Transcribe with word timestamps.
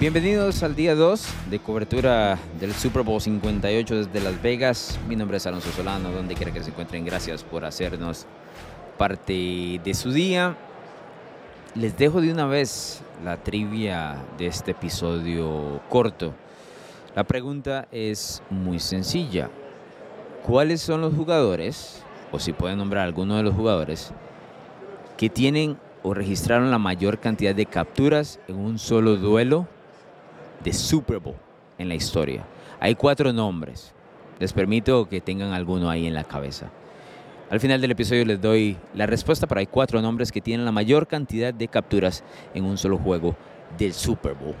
Bienvenidos 0.00 0.62
al 0.62 0.76
día 0.76 0.94
2 0.94 1.26
de 1.50 1.58
cobertura 1.58 2.38
del 2.60 2.72
Super 2.72 3.02
Bowl 3.02 3.20
58 3.20 3.96
desde 3.96 4.20
Las 4.20 4.40
Vegas. 4.40 4.96
Mi 5.08 5.16
nombre 5.16 5.38
es 5.38 5.46
Alonso 5.48 5.72
Solano, 5.72 6.12
donde 6.12 6.36
quiera 6.36 6.52
que 6.52 6.62
se 6.62 6.70
encuentren. 6.70 7.04
Gracias 7.04 7.42
por 7.42 7.64
hacernos 7.64 8.24
parte 8.96 9.80
de 9.82 9.94
su 9.94 10.12
día. 10.12 10.56
Les 11.74 11.98
dejo 11.98 12.20
de 12.20 12.30
una 12.30 12.46
vez 12.46 13.02
la 13.24 13.38
trivia 13.42 14.18
de 14.38 14.46
este 14.46 14.70
episodio 14.70 15.80
corto. 15.88 16.32
La 17.16 17.24
pregunta 17.24 17.88
es 17.90 18.40
muy 18.50 18.78
sencilla. 18.78 19.50
¿Cuáles 20.46 20.80
son 20.80 21.00
los 21.00 21.12
jugadores, 21.12 22.04
o 22.30 22.38
si 22.38 22.52
pueden 22.52 22.78
nombrar 22.78 23.04
alguno 23.04 23.36
de 23.36 23.42
los 23.42 23.54
jugadores, 23.56 24.12
que 25.16 25.28
tienen 25.28 25.76
o 26.04 26.14
registraron 26.14 26.70
la 26.70 26.78
mayor 26.78 27.18
cantidad 27.18 27.52
de 27.52 27.66
capturas 27.66 28.38
en 28.46 28.60
un 28.60 28.78
solo 28.78 29.16
duelo 29.16 29.66
de 30.62 30.72
Super 30.72 31.18
Bowl 31.18 31.36
en 31.78 31.88
la 31.88 31.94
historia? 31.94 32.44
Hay 32.80 32.94
cuatro 32.94 33.32
nombres. 33.32 33.94
Les 34.38 34.52
permito 34.52 35.08
que 35.08 35.20
tengan 35.20 35.52
alguno 35.52 35.90
ahí 35.90 36.06
en 36.06 36.14
la 36.14 36.24
cabeza. 36.24 36.70
Al 37.50 37.60
final 37.60 37.80
del 37.80 37.92
episodio 37.92 38.24
les 38.24 38.40
doy 38.40 38.76
la 38.94 39.06
respuesta, 39.06 39.46
pero 39.46 39.60
hay 39.60 39.66
cuatro 39.66 40.02
nombres 40.02 40.30
que 40.30 40.40
tienen 40.40 40.66
la 40.66 40.72
mayor 40.72 41.06
cantidad 41.06 41.52
de 41.52 41.68
capturas 41.68 42.22
en 42.54 42.64
un 42.64 42.76
solo 42.76 42.98
juego 42.98 43.34
del 43.78 43.94
Super 43.94 44.34
Bowl. 44.34 44.54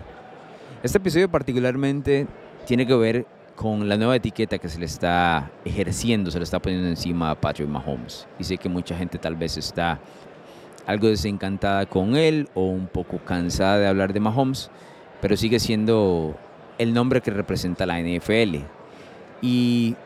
Este 0.82 0.98
episodio 0.98 1.30
particularmente 1.30 2.26
tiene 2.66 2.86
que 2.86 2.94
ver 2.94 3.26
con 3.56 3.88
la 3.88 3.96
nueva 3.96 4.16
etiqueta 4.16 4.58
que 4.58 4.68
se 4.68 4.78
le 4.78 4.86
está 4.86 5.50
ejerciendo, 5.64 6.30
se 6.30 6.38
le 6.38 6.44
está 6.44 6.60
poniendo 6.60 6.88
encima 6.88 7.30
a 7.30 7.34
Patrick 7.34 7.68
Mahomes. 7.68 8.26
Y 8.38 8.44
sé 8.44 8.56
que 8.56 8.68
mucha 8.68 8.96
gente 8.96 9.18
tal 9.18 9.34
vez 9.34 9.56
está 9.56 9.98
algo 10.86 11.08
desencantada 11.08 11.84
con 11.84 12.16
él 12.16 12.48
o 12.54 12.62
un 12.66 12.86
poco 12.86 13.18
cansada 13.18 13.78
de 13.78 13.86
hablar 13.86 14.12
de 14.12 14.20
Mahomes, 14.20 14.70
pero 15.20 15.36
sigue 15.36 15.58
siendo 15.58 16.36
el 16.78 16.94
nombre 16.94 17.20
que 17.20 17.30
representa 17.30 17.86
la 17.86 18.00
NFL. 18.00 18.58
Y 19.42 19.96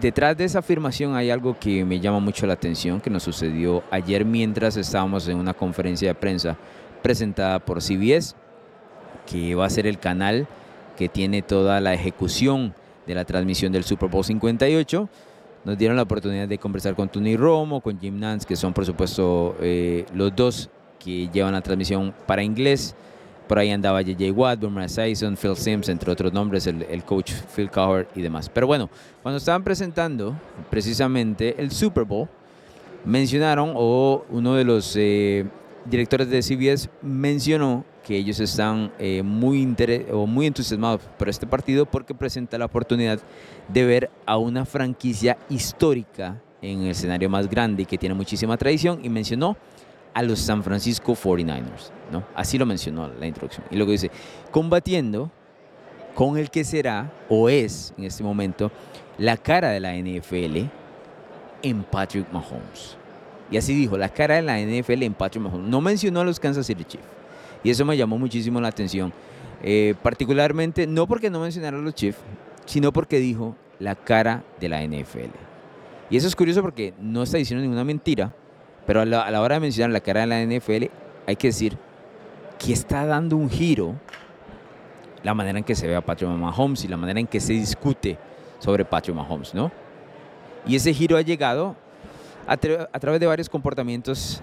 detrás 0.00 0.36
de 0.36 0.44
esa 0.44 0.60
afirmación 0.60 1.14
hay 1.14 1.30
algo 1.30 1.58
que 1.58 1.84
me 1.84 2.00
llama 2.00 2.20
mucho 2.20 2.46
la 2.46 2.54
atención, 2.54 3.00
que 3.00 3.10
nos 3.10 3.22
sucedió 3.22 3.82
ayer 3.90 4.24
mientras 4.24 4.76
estábamos 4.76 5.28
en 5.28 5.38
una 5.38 5.54
conferencia 5.54 6.08
de 6.08 6.14
prensa 6.14 6.56
presentada 7.02 7.58
por 7.58 7.82
CBS, 7.82 8.34
que 9.26 9.54
va 9.54 9.66
a 9.66 9.70
ser 9.70 9.86
el 9.86 9.98
canal 9.98 10.46
que 10.96 11.08
tiene 11.08 11.42
toda 11.42 11.80
la 11.80 11.94
ejecución 11.94 12.74
de 13.06 13.14
la 13.14 13.24
transmisión 13.24 13.72
del 13.72 13.84
Super 13.84 14.08
Bowl 14.08 14.24
58. 14.24 15.08
Nos 15.64 15.78
dieron 15.78 15.96
la 15.96 16.02
oportunidad 16.02 16.48
de 16.48 16.58
conversar 16.58 16.94
con 16.94 17.08
Tony 17.08 17.36
Romo, 17.36 17.80
con 17.80 17.98
Jim 17.98 18.18
Nance, 18.18 18.46
que 18.46 18.56
son 18.56 18.72
por 18.72 18.86
supuesto 18.86 19.56
eh, 19.60 20.06
los 20.14 20.34
dos 20.34 20.70
que 20.98 21.28
llevan 21.28 21.52
la 21.52 21.60
transmisión 21.60 22.14
para 22.26 22.42
inglés. 22.42 22.94
Por 23.46 23.58
ahí 23.58 23.70
andaba 23.70 24.02
J.J. 24.02 24.32
Watt, 24.32 24.60
Boomer 24.60 24.88
Sison, 24.88 25.36
Phil 25.36 25.56
Sims, 25.56 25.88
entre 25.88 26.10
otros 26.10 26.32
nombres, 26.32 26.66
el, 26.66 27.04
coach 27.04 27.32
Phil 27.54 27.70
Cowher 27.70 28.08
y 28.14 28.22
demás. 28.22 28.48
Pero 28.48 28.66
bueno, 28.66 28.90
cuando 29.22 29.38
estaban 29.38 29.62
presentando 29.62 30.34
precisamente 30.68 31.54
el 31.58 31.70
Super 31.70 32.04
Bowl, 32.04 32.28
mencionaron, 33.04 33.72
o 33.74 34.24
uno 34.30 34.54
de 34.54 34.64
los 34.64 34.94
eh, 34.96 35.46
directores 35.84 36.28
de 36.28 36.42
CBS 36.42 36.90
mencionó 37.02 37.84
que 38.04 38.16
ellos 38.16 38.38
están 38.38 38.92
eh, 38.98 39.22
muy, 39.22 39.74
o 40.12 40.26
muy 40.26 40.46
entusiasmados 40.46 41.00
por 41.18 41.28
este 41.28 41.46
partido 41.46 41.86
porque 41.86 42.14
presenta 42.14 42.56
la 42.56 42.66
oportunidad 42.66 43.18
de 43.68 43.84
ver 43.84 44.10
a 44.26 44.38
una 44.38 44.64
franquicia 44.64 45.36
histórica 45.48 46.40
en 46.62 46.82
el 46.82 46.90
escenario 46.90 47.28
más 47.28 47.48
grande 47.48 47.82
y 47.82 47.86
que 47.86 47.98
tiene 47.98 48.14
muchísima 48.14 48.56
tradición 48.56 49.00
y 49.02 49.08
mencionó 49.08 49.56
a 50.16 50.22
los 50.22 50.38
San 50.40 50.64
Francisco 50.64 51.14
49ers. 51.14 51.90
¿no? 52.10 52.24
Así 52.34 52.56
lo 52.56 52.64
mencionó 52.64 53.06
la 53.20 53.26
introducción. 53.26 53.66
Y 53.70 53.76
luego 53.76 53.92
dice, 53.92 54.10
combatiendo 54.50 55.30
con 56.14 56.38
el 56.38 56.50
que 56.50 56.64
será 56.64 57.12
o 57.28 57.50
es 57.50 57.92
en 57.98 58.04
este 58.04 58.24
momento 58.24 58.72
la 59.18 59.36
cara 59.36 59.68
de 59.68 59.78
la 59.78 59.94
NFL 59.94 60.70
en 61.62 61.82
Patrick 61.82 62.32
Mahomes. 62.32 62.96
Y 63.50 63.58
así 63.58 63.74
dijo, 63.74 63.98
la 63.98 64.08
cara 64.08 64.36
de 64.36 64.42
la 64.42 64.58
NFL 64.58 65.02
en 65.02 65.12
Patrick 65.12 65.44
Mahomes. 65.44 65.68
No 65.68 65.82
mencionó 65.82 66.20
a 66.20 66.24
los 66.24 66.40
Kansas 66.40 66.64
City 66.64 66.84
Chiefs. 66.84 67.04
Y 67.62 67.68
eso 67.68 67.84
me 67.84 67.94
llamó 67.94 68.16
muchísimo 68.16 68.58
la 68.58 68.68
atención. 68.68 69.12
Eh, 69.62 69.94
particularmente, 70.02 70.86
no 70.86 71.06
porque 71.06 71.28
no 71.28 71.40
mencionara 71.40 71.76
a 71.76 71.80
los 71.80 71.94
Chiefs, 71.94 72.20
sino 72.64 72.90
porque 72.90 73.18
dijo 73.18 73.54
la 73.80 73.94
cara 73.94 74.44
de 74.60 74.70
la 74.70 74.82
NFL. 74.82 75.36
Y 76.08 76.16
eso 76.16 76.26
es 76.26 76.34
curioso 76.34 76.62
porque 76.62 76.94
no 76.98 77.22
está 77.22 77.36
diciendo 77.36 77.60
ninguna 77.60 77.84
mentira, 77.84 78.32
pero 78.86 79.00
a 79.00 79.04
la, 79.04 79.40
hora 79.40 79.56
de 79.56 79.60
mencionar 79.60 79.90
la 79.90 80.00
cara 80.00 80.20
de 80.20 80.26
la 80.26 80.42
NFL, 80.42 80.84
hay 81.26 81.36
que 81.36 81.48
decir 81.48 81.76
que 82.58 82.72
está 82.72 83.04
dando 83.04 83.36
un 83.36 83.50
giro 83.50 83.94
la 85.22 85.34
manera 85.34 85.58
en 85.58 85.64
que 85.64 85.74
se 85.74 85.88
ve 85.88 85.96
a 85.96 86.00
Patrick 86.00 86.30
Mahomes 86.30 86.84
y 86.84 86.88
la 86.88 86.96
manera 86.96 87.18
en 87.18 87.26
que 87.26 87.40
se 87.40 87.52
discute 87.52 88.16
sobre 88.60 88.84
Patrick 88.84 89.16
Mahomes, 89.16 89.54
¿no? 89.54 89.72
Y 90.66 90.76
ese 90.76 90.94
giro 90.94 91.16
ha 91.16 91.22
llegado 91.22 91.74
a, 92.46 92.56
través 92.56 93.18
de 93.18 93.26
varios 93.26 93.48
comportamientos 93.48 94.40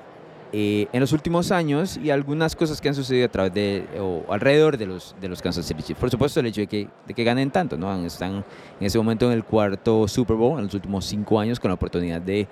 eh, 0.51 0.87
en 0.91 0.99
los 0.99 1.13
últimos 1.13 1.51
años 1.51 1.97
y 1.97 2.11
algunas 2.11 2.55
cosas 2.55 2.81
que 2.81 2.89
han 2.89 2.95
sucedido 2.95 3.25
a 3.25 3.29
través 3.29 3.53
de 3.53 3.87
o 3.99 4.31
alrededor 4.31 4.77
de 4.77 4.85
los 4.85 5.15
de 5.19 5.29
los 5.29 5.41
Kansas 5.41 5.65
City 5.65 5.81
Chiefs. 5.81 5.99
Por 5.99 6.11
supuesto 6.11 6.41
el 6.41 6.47
hecho 6.47 6.61
de 6.61 6.67
que, 6.67 6.87
de 7.07 7.13
que 7.13 7.23
ganen 7.23 7.49
tanto, 7.49 7.77
¿no? 7.77 8.05
Están 8.05 8.43
en 8.79 8.85
ese 8.85 8.97
momento 8.97 9.25
en 9.27 9.31
el 9.31 9.45
cuarto 9.45 10.07
Super 10.07 10.35
Bowl 10.35 10.59
en 10.59 10.65
los 10.65 10.73
últimos 10.73 11.05
cinco 11.05 11.39
años 11.39 11.59
con 11.59 11.69
la 11.69 11.75
oportunidad 11.75 12.21
de 12.21 12.47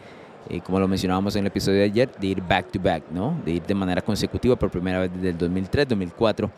como 0.65 0.79
lo 0.79 0.87
mencionábamos 0.87 1.35
en 1.35 1.41
el 1.41 1.47
episodio 1.47 1.79
de 1.79 1.85
ayer, 1.85 2.11
de 2.19 2.27
ir 2.27 2.41
back 2.41 2.71
to 2.71 2.79
back, 2.79 3.03
¿no? 3.11 3.39
De 3.45 3.51
ir 3.51 3.63
de 3.63 3.73
manera 3.73 4.01
consecutiva 4.01 4.55
por 4.55 4.69
primera 4.69 4.99
vez 4.99 5.11
desde 5.13 5.29
el 5.29 5.37
2003, 5.37 5.87
2004, 5.87 6.51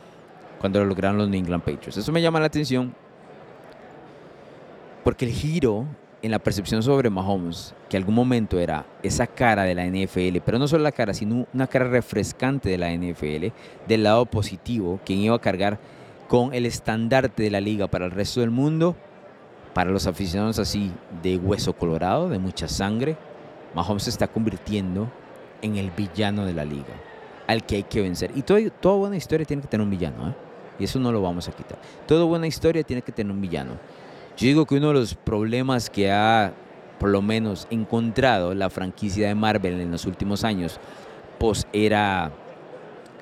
cuando 0.60 0.80
lo 0.80 0.86
lograron 0.86 1.18
los 1.18 1.30
New 1.30 1.40
England 1.40 1.64
Patriots. 1.64 1.98
Eso 1.98 2.12
me 2.12 2.22
llama 2.22 2.40
la 2.40 2.48
atención 2.48 2.94
porque 5.04 5.26
el 5.26 5.32
giro 5.32 5.86
en 6.22 6.32
la 6.32 6.40
percepción 6.40 6.82
sobre 6.82 7.10
Mahomes, 7.10 7.76
que 7.90 7.98
algún 7.98 8.16
momento 8.16 8.58
era 8.58 8.86
esa 9.04 9.28
cara 9.28 9.64
de 9.64 9.76
la 9.76 9.86
NFL, 9.86 10.38
pero 10.46 10.58
no 10.58 10.70
solo 10.70 10.84
la 10.84 10.94
cara, 10.94 11.14
sino 11.14 11.46
una 11.54 11.68
cara 11.68 11.90
refrescante 11.90 12.70
de 12.70 12.78
la 12.78 12.92
NFL, 12.94 13.48
del 13.88 14.04
lado 14.04 14.26
positivo, 14.26 15.02
quien 15.06 15.20
iba 15.20 15.36
a 15.36 15.42
cargar 15.42 15.80
con 16.30 16.54
el 16.54 16.66
estandarte 16.66 17.44
de 17.44 17.52
la 17.52 17.60
liga 17.60 17.88
para 17.88 18.06
el 18.06 18.12
resto 18.12 18.40
del 18.40 18.52
mundo, 18.52 18.96
para 19.74 19.92
los 19.92 20.08
aficionados 20.08 20.60
así 20.60 20.92
de 21.22 21.36
hueso 21.36 21.74
colorado, 21.74 22.30
de 22.30 22.40
mucha 22.40 22.70
sangre, 22.70 23.18
Mahomes 23.74 24.04
se 24.04 24.10
está 24.10 24.28
convirtiendo 24.28 25.10
en 25.62 25.78
el 25.78 25.92
villano 25.92 26.46
de 26.46 26.54
la 26.54 26.66
liga, 26.66 26.94
al 27.48 27.66
que 27.66 27.78
hay 27.78 27.84
que 27.84 28.02
vencer. 28.02 28.32
Y 28.36 28.42
todo, 28.42 28.60
toda 28.80 28.98
buena 28.98 29.16
historia 29.16 29.46
tiene 29.46 29.62
que 29.62 29.68
tener 29.68 29.84
un 29.84 29.92
villano, 29.92 30.30
¿eh? 30.30 30.34
y 30.80 30.84
eso 30.84 31.00
no 31.00 31.12
lo 31.12 31.22
vamos 31.22 31.48
a 31.48 31.52
quitar. 31.52 31.80
Toda 32.08 32.26
buena 32.26 32.48
historia 32.48 32.84
tiene 32.84 33.02
que 33.02 33.12
tener 33.12 33.32
un 33.32 33.42
villano. 33.42 33.74
Yo 34.38 34.48
digo 34.48 34.66
que 34.66 34.76
uno 34.76 34.90
de 34.90 34.96
los 34.96 35.16
problemas 35.16 35.90
que 35.90 36.12
ha, 36.12 36.54
por 37.00 37.10
lo 37.10 37.22
menos, 37.22 37.68
encontrado 37.70 38.54
la 38.54 38.70
franquicia 38.70 39.28
de 39.28 39.36
Marvel 39.36 39.80
en 39.80 39.92
los 39.92 40.06
últimos 40.06 40.44
años, 40.44 40.80
post 41.38 41.68
era 41.72 42.32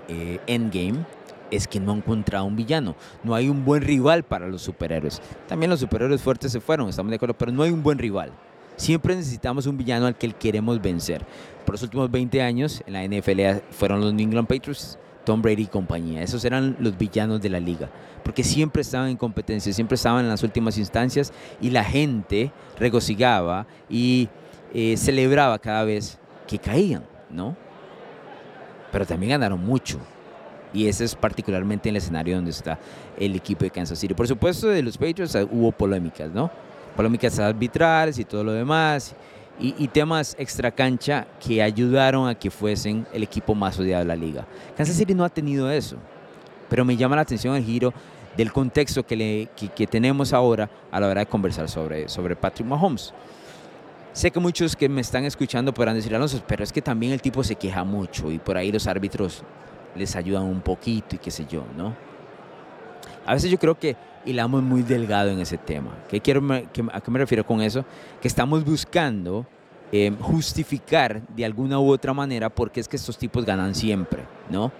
eh, 0.08 0.40
Endgame, 0.48 1.06
es 1.52 1.68
que 1.68 1.80
no 1.80 1.92
ha 1.92 1.96
encontrado 1.96 2.46
un 2.46 2.56
villano. 2.56 2.96
No 3.24 3.36
hay 3.36 3.50
un 3.50 3.66
buen 3.66 3.84
rival 3.84 4.24
para 4.24 4.48
los 4.48 4.62
superhéroes. 4.62 5.22
También 5.48 5.70
los 5.70 5.82
superhéroes 5.82 6.22
fuertes 6.22 6.52
se 6.52 6.62
fueron, 6.62 6.88
estamos 6.90 7.10
de 7.10 7.18
acuerdo, 7.18 7.36
pero 7.38 7.52
no 7.52 7.64
hay 7.64 7.72
un 7.72 7.84
buen 7.84 7.98
rival. 7.98 8.32
Siempre 8.76 9.16
necesitamos 9.16 9.68
un 9.68 9.78
villano 9.78 10.08
al 10.08 10.18
que 10.18 10.32
queremos 10.32 10.82
vencer. 10.82 11.26
Por 11.66 11.76
los 11.76 11.84
últimos 11.84 12.10
20 12.10 12.42
años 12.42 12.84
en 12.86 12.94
la 12.94 13.04
NFL 13.04 13.64
fueron 13.72 14.02
los 14.02 14.14
New 14.14 14.26
England 14.26 14.48
Patriots, 14.48 14.98
Tom 15.26 15.42
Brady 15.42 15.64
y 15.64 15.68
compañía. 15.68 16.24
Esos 16.24 16.44
eran 16.46 16.76
los 16.80 16.98
villanos 16.98 17.42
de 17.42 17.50
la 17.50 17.60
liga. 17.60 17.90
Porque 18.24 18.44
siempre 18.44 18.82
estaban 18.82 19.10
en 19.10 19.18
competencia, 19.18 19.72
siempre 19.74 19.96
estaban 19.96 20.26
en 20.26 20.30
las 20.30 20.44
últimas 20.44 20.78
instancias 20.78 21.32
y 21.60 21.70
la 21.70 21.84
gente 21.84 22.52
regocijaba 22.78 23.68
y 23.90 24.30
eh, 24.74 24.96
celebraba 24.98 25.58
cada 25.60 25.84
vez 25.84 26.18
que 26.48 26.58
caían, 26.58 27.04
¿no? 27.30 27.56
Pero 28.92 29.06
también 29.06 29.32
ganaron 29.32 29.64
mucho. 29.64 30.00
Y 30.74 30.88
ese 30.88 31.04
es 31.04 31.16
particularmente 31.16 31.90
el 31.90 31.98
escenario 31.98 32.36
donde 32.36 32.52
está 32.52 32.80
el 33.18 33.36
equipo 33.36 33.64
de 33.64 33.72
Kansas 33.72 34.00
City. 34.00 34.14
Por 34.14 34.28
supuesto, 34.28 34.68
de 34.68 34.82
los 34.82 34.98
Patriots 34.98 35.36
hubo 35.52 35.72
polémicas, 35.72 36.32
¿no? 36.32 36.50
Polémicas 36.96 37.40
arbitrales 37.40 38.20
y 38.20 38.26
todo 38.26 38.44
lo 38.44 38.54
demás, 38.54 39.16
y, 39.60 39.88
temas 39.90 40.36
extra 40.40 40.72
cancha 40.72 41.28
que 41.40 41.62
ayudaron 41.62 42.28
a 42.28 42.34
que 42.34 42.50
fuesen 42.50 43.06
el 43.14 43.22
equipo 43.22 43.54
más 43.54 43.80
odiado 43.80 44.02
de 44.02 44.08
la 44.08 44.16
liga. 44.16 44.48
Kansas 44.76 44.96
City 44.96 45.14
no 45.14 45.24
ha 45.24 45.30
tenido 45.30 45.70
eso, 45.70 45.98
pero 46.68 46.84
me 46.84 46.98
llama 46.98 47.16
la 47.16 47.22
atención 47.22 47.56
el 47.56 47.64
giro 47.64 47.94
del 48.36 48.52
contexto 48.52 49.06
que, 49.06 49.48
que, 49.76 49.88
tenemos 49.88 50.34
ahora 50.34 50.70
a 50.90 51.00
la 51.00 51.08
hora 51.08 51.20
de 51.22 51.28
conversar 51.28 51.70
sobre, 51.70 52.10
sobre 52.10 52.36
Patrick 52.36 52.68
Mahomes. 52.68 53.14
Sé 54.14 54.32
que 54.32 54.40
muchos 54.40 54.76
que 54.76 54.90
me 54.90 55.02
están 55.02 55.26
escuchando 55.26 55.74
podrán 55.74 55.96
decir, 55.96 56.16
Alonso, 56.16 56.42
pero 56.48 56.64
es 56.64 56.74
que 56.74 56.82
también 56.82 57.12
el 57.14 57.22
tipo 57.22 57.44
se 57.44 57.56
queja 57.56 57.84
mucho 57.84 58.32
y 58.32 58.40
por 58.40 58.58
ahí 58.58 58.72
los 58.72 58.88
árbitros 58.88 59.44
les 59.96 60.16
ayudan 60.16 60.44
un 60.44 60.62
poquito 60.62 61.16
y 61.16 61.20
qué 61.20 61.30
sé 61.30 61.46
yo, 61.50 61.64
¿no? 61.78 61.96
A 63.26 63.34
veces 63.34 63.52
yo 63.52 63.58
creo 63.58 63.78
que 63.78 63.96
hilamos 64.26 64.64
muy 64.64 64.84
delgado 64.84 65.30
en 65.30 65.40
ese 65.40 65.58
tema. 65.58 65.92
¿Qué 66.10 66.22
quiero, 66.22 66.42
¿A 66.92 67.02
qué 67.02 67.12
me 67.12 67.20
refiero 67.20 67.46
con 67.46 67.62
eso? 67.62 67.86
Que 68.22 68.28
estamos 68.28 68.64
buscando 68.64 69.46
em, 69.92 70.18
justificar 70.18 71.22
de 71.28 71.46
alguna 71.46 71.80
u 71.80 71.92
otra 71.92 72.14
manera 72.14 72.50
por 72.50 72.72
qué 72.72 72.80
es 72.80 72.88
que 72.88 72.96
estos 72.96 73.18
tipos 73.18 73.46
ganan 73.46 73.76
siempre, 73.76 74.24
¿no? 74.50 74.72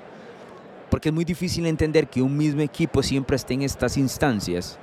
Porque 0.90 1.10
es 1.10 1.16
muy 1.16 1.26
difícil 1.26 1.66
entender 1.66 2.08
que 2.08 2.22
un 2.22 2.36
mismo 2.36 2.62
equipo 2.62 3.02
siempre 3.02 3.36
esté 3.36 3.54
en 3.54 3.62
estas 3.62 3.98
instancias, 3.98 4.78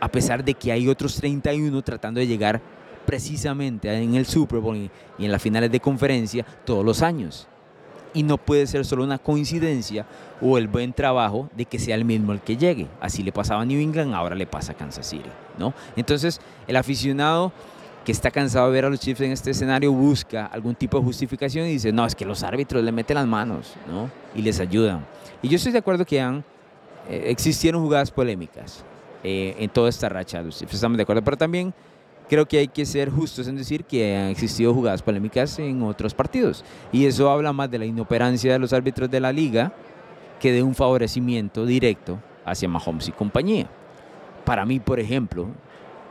a 0.00 0.08
pesar 0.08 0.42
de 0.44 0.54
que 0.54 0.72
hay 0.72 0.88
otros 0.88 1.14
31 1.16 1.82
tratando 1.82 2.20
de 2.20 2.26
llegar 2.26 2.60
precisamente 3.04 3.92
en 3.92 4.14
el 4.14 4.26
Super 4.26 4.60
Bowl 4.60 4.76
y 5.18 5.24
en 5.24 5.32
las 5.32 5.42
finales 5.42 5.70
de 5.70 5.80
conferencia 5.80 6.44
todos 6.64 6.84
los 6.84 7.02
años. 7.02 7.48
Y 8.14 8.22
no 8.22 8.38
puede 8.38 8.66
ser 8.66 8.84
solo 8.84 9.04
una 9.04 9.18
coincidencia 9.18 10.06
o 10.40 10.58
el 10.58 10.68
buen 10.68 10.92
trabajo 10.92 11.48
de 11.56 11.64
que 11.64 11.78
sea 11.78 11.94
el 11.94 12.04
mismo 12.04 12.32
el 12.32 12.40
que 12.40 12.56
llegue. 12.56 12.86
Así 13.00 13.22
le 13.22 13.32
pasaba 13.32 13.62
a 13.62 13.64
New 13.64 13.80
England, 13.80 14.14
ahora 14.14 14.34
le 14.34 14.46
pasa 14.46 14.72
a 14.72 14.74
Kansas 14.74 15.06
City. 15.06 15.30
¿no? 15.58 15.72
Entonces, 15.96 16.40
el 16.66 16.76
aficionado 16.76 17.52
que 18.04 18.12
está 18.12 18.30
cansado 18.30 18.66
de 18.66 18.72
ver 18.72 18.84
a 18.84 18.90
los 18.90 19.00
Chiefs 19.00 19.20
en 19.20 19.32
este 19.32 19.52
escenario 19.52 19.92
busca 19.92 20.46
algún 20.46 20.74
tipo 20.74 20.98
de 20.98 21.04
justificación 21.04 21.66
y 21.66 21.72
dice, 21.72 21.92
no, 21.92 22.04
es 22.04 22.14
que 22.14 22.24
los 22.24 22.42
árbitros 22.42 22.82
le 22.82 22.92
meten 22.92 23.14
las 23.14 23.26
manos 23.26 23.74
¿no? 23.88 24.10
y 24.34 24.42
les 24.42 24.58
ayudan. 24.60 25.06
Y 25.40 25.48
yo 25.48 25.56
estoy 25.56 25.72
de 25.72 25.78
acuerdo 25.78 26.04
que 26.04 26.20
han, 26.20 26.44
eh, 27.08 27.24
existieron 27.26 27.82
jugadas 27.82 28.10
polémicas 28.10 28.84
eh, 29.22 29.54
en 29.58 29.70
toda 29.70 29.88
esta 29.88 30.08
racha. 30.08 30.42
Los 30.42 30.58
Chiefs 30.58 30.74
estamos 30.74 30.96
de 30.96 31.04
acuerdo, 31.04 31.22
pero 31.22 31.36
también 31.36 31.72
creo 32.32 32.48
que 32.48 32.56
hay 32.56 32.68
que 32.68 32.86
ser 32.86 33.10
justos 33.10 33.46
en 33.46 33.56
decir 33.56 33.84
que 33.84 34.16
han 34.16 34.28
existido 34.28 34.72
jugadas 34.72 35.02
polémicas 35.02 35.58
en 35.58 35.82
otros 35.82 36.14
partidos. 36.14 36.64
Y 36.90 37.04
eso 37.04 37.30
habla 37.30 37.52
más 37.52 37.70
de 37.70 37.78
la 37.78 37.84
inoperancia 37.84 38.54
de 38.54 38.58
los 38.58 38.72
árbitros 38.72 39.10
de 39.10 39.20
la 39.20 39.30
liga 39.30 39.74
que 40.40 40.50
de 40.50 40.62
un 40.62 40.74
favorecimiento 40.74 41.66
directo 41.66 42.18
hacia 42.46 42.70
Mahomes 42.70 43.08
y 43.08 43.12
compañía. 43.12 43.66
Para 44.46 44.64
mí, 44.64 44.80
por 44.80 44.98
ejemplo, 44.98 45.48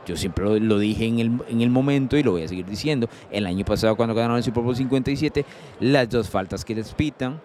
yo 0.06 0.14
siempre 0.14 0.60
lo, 0.60 0.78
dije 0.78 1.06
en 1.06 1.18
el, 1.18 1.40
en 1.48 1.60
el, 1.60 1.70
momento 1.70 2.16
y 2.16 2.22
lo 2.22 2.30
voy 2.30 2.44
a 2.44 2.48
seguir 2.48 2.66
diciendo, 2.66 3.08
el 3.32 3.44
año 3.44 3.64
pasado 3.64 3.96
cuando 3.96 4.14
ganaron 4.14 4.36
el 4.36 4.44
Super 4.44 4.62
Bowl 4.62 4.76
57, 4.76 5.44
las 5.80 6.08
dos 6.08 6.30
faltas 6.30 6.64
que 6.64 6.76
les 6.76 6.94
pitan 6.94 7.40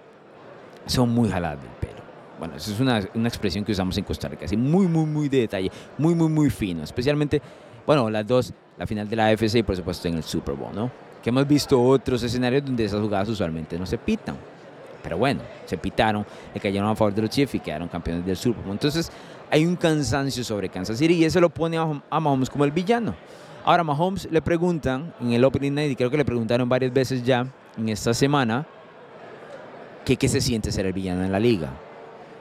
son 0.86 1.10
muy 1.10 1.32
jaladas 1.32 1.64
del 1.64 1.72
pelo. 1.72 2.04
Bueno, 2.38 2.54
esa 2.56 2.72
es 2.72 2.80
una, 2.80 3.02
una 3.16 3.28
expresión 3.28 3.66
que 3.66 3.72
usamos 3.72 3.98
en 3.98 4.04
Costa 4.04 4.28
Rica, 4.28 4.46
así 4.46 4.56
muy, 4.56 4.86
muy, 4.86 5.08
muy 5.08 5.30
de 5.30 5.40
detalle, 5.40 5.72
muy, 5.98 6.14
muy, 6.14 6.30
muy 6.30 6.52
fino, 6.52 6.84
especialmente 6.84 7.42
bueno, 7.88 8.10
las 8.10 8.28
dos, 8.28 8.54
la 8.78 8.86
final 8.86 9.08
de 9.08 9.16
la 9.16 9.28
AFC 9.28 9.56
y 9.56 9.64
por 9.64 9.78
supuesto 9.78 10.10
en 10.10 10.16
el 10.16 10.24
Super 10.24 10.56
Bowl, 10.56 10.76
¿no? 10.76 10.92
Que 11.24 11.30
hemos 11.30 11.48
visto 11.48 11.82
otros 11.82 12.22
escenarios 12.22 12.66
donde 12.66 12.84
esas 12.84 13.00
jugadas 13.00 13.30
usualmente 13.30 13.80
no 13.80 13.86
se 13.86 13.98
pitan. 13.98 14.36
Pero 15.02 15.18
bueno, 15.18 15.40
se 15.66 15.78
pitaron, 15.78 16.26
le 16.54 16.60
cayeron 16.60 16.90
a 16.90 16.96
favor 16.96 17.14
de 17.14 17.22
los 17.22 17.32
Chiefs 17.32 17.56
y 17.56 17.60
quedaron 17.62 17.88
campeones 17.88 18.26
del 18.26 18.36
Super 18.36 18.62
Bowl. 18.62 18.74
Entonces, 18.74 19.10
hay 19.50 19.66
un 19.66 19.78
cansancio 19.78 20.44
sobre 20.44 20.68
Kansas 20.68 20.98
City 20.98 21.14
y 21.14 21.24
eso 21.24 21.40
lo 21.40 21.50
pone 21.50 21.78
a 21.78 22.20
Mahomes 22.20 22.50
como 22.50 22.66
el 22.66 22.72
villano. 22.72 23.16
Ahora, 23.64 23.86
Mahomes 23.86 24.28
le 24.30 24.42
preguntan 24.42 25.14
en 25.22 25.32
el 25.32 25.44
Opening 25.46 25.74
Night, 25.74 25.92
y 25.94 25.96
creo 25.96 26.10
que 26.10 26.18
le 26.18 26.26
preguntaron 26.26 26.68
varias 26.68 26.92
veces 26.94 27.24
ya 27.24 27.48
en 27.78 27.88
esta 27.88 28.14
semana, 28.14 28.66
que 30.04 30.18
qué 30.18 30.28
se 30.28 30.42
siente 30.42 30.74
ser 30.74 30.86
el 30.86 30.94
villano 30.94 31.24
en 31.24 31.32
la 31.32 31.40
liga. 31.40 31.70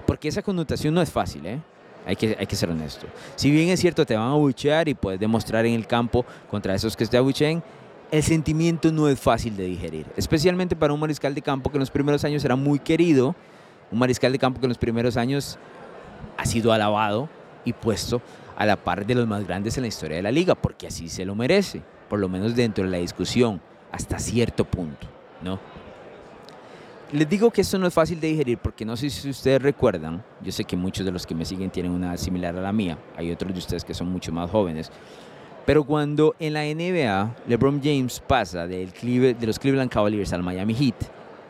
Porque 0.06 0.26
esa 0.26 0.42
connotación 0.42 0.92
no 0.92 1.02
es 1.02 1.10
fácil, 1.10 1.46
¿eh? 1.46 1.60
Hay 2.06 2.16
que, 2.16 2.36
hay 2.38 2.46
que 2.46 2.54
ser 2.56 2.70
honesto. 2.70 3.06
Si 3.34 3.50
bien 3.50 3.68
es 3.68 3.80
cierto, 3.80 4.06
te 4.06 4.14
van 4.14 4.28
a 4.28 4.30
abuchear 4.30 4.88
y 4.88 4.94
puedes 4.94 5.18
demostrar 5.18 5.66
en 5.66 5.74
el 5.74 5.86
campo 5.86 6.24
contra 6.48 6.74
esos 6.74 6.96
que 6.96 7.04
te 7.04 7.16
abucheen, 7.16 7.62
el 8.10 8.22
sentimiento 8.22 8.92
no 8.92 9.08
es 9.08 9.18
fácil 9.18 9.56
de 9.56 9.64
digerir, 9.64 10.06
especialmente 10.16 10.76
para 10.76 10.92
un 10.92 11.00
mariscal 11.00 11.34
de 11.34 11.42
campo 11.42 11.70
que 11.70 11.76
en 11.76 11.80
los 11.80 11.90
primeros 11.90 12.24
años 12.24 12.44
era 12.44 12.54
muy 12.54 12.78
querido, 12.78 13.34
un 13.90 13.98
mariscal 13.98 14.30
de 14.30 14.38
campo 14.38 14.60
que 14.60 14.66
en 14.66 14.70
los 14.70 14.78
primeros 14.78 15.16
años 15.16 15.58
ha 16.36 16.46
sido 16.46 16.72
alabado 16.72 17.28
y 17.64 17.72
puesto 17.72 18.22
a 18.56 18.64
la 18.64 18.76
par 18.76 19.04
de 19.04 19.14
los 19.14 19.26
más 19.26 19.46
grandes 19.46 19.76
en 19.76 19.82
la 19.82 19.88
historia 19.88 20.16
de 20.16 20.22
la 20.22 20.30
liga, 20.30 20.54
porque 20.54 20.86
así 20.86 21.08
se 21.08 21.24
lo 21.24 21.34
merece, 21.34 21.82
por 22.08 22.18
lo 22.20 22.28
menos 22.28 22.54
dentro 22.54 22.84
de 22.84 22.90
la 22.90 22.98
discusión, 22.98 23.60
hasta 23.90 24.18
cierto 24.18 24.64
punto, 24.64 25.08
¿no? 25.42 25.58
Les 27.12 27.28
digo 27.28 27.52
que 27.52 27.60
esto 27.60 27.78
no 27.78 27.86
es 27.86 27.94
fácil 27.94 28.18
de 28.18 28.26
digerir 28.26 28.58
porque 28.58 28.84
no 28.84 28.96
sé 28.96 29.08
si 29.10 29.30
ustedes 29.30 29.62
recuerdan, 29.62 30.24
yo 30.42 30.50
sé 30.50 30.64
que 30.64 30.76
muchos 30.76 31.06
de 31.06 31.12
los 31.12 31.24
que 31.24 31.36
me 31.36 31.44
siguen 31.44 31.70
tienen 31.70 31.92
una 31.92 32.16
similar 32.16 32.56
a 32.56 32.60
la 32.60 32.72
mía, 32.72 32.98
hay 33.16 33.30
otros 33.30 33.52
de 33.52 33.60
ustedes 33.60 33.84
que 33.84 33.94
son 33.94 34.08
mucho 34.08 34.32
más 34.32 34.50
jóvenes, 34.50 34.90
pero 35.64 35.84
cuando 35.84 36.34
en 36.40 36.54
la 36.54 36.64
NBA 36.64 37.36
LeBron 37.46 37.80
James 37.80 38.20
pasa 38.26 38.66
del 38.66 38.90
de 38.92 39.46
los 39.46 39.60
Cleveland 39.60 39.88
Cavaliers 39.88 40.32
al 40.32 40.42
Miami 40.42 40.74
Heat, 40.74 40.96